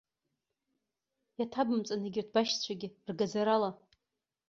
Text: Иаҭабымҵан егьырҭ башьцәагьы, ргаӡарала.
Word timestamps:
Иаҭабымҵан 1.39 2.01
егьырҭ 2.05 2.29
башьцәагьы, 2.35 2.87
ргаӡарала. 3.09 3.69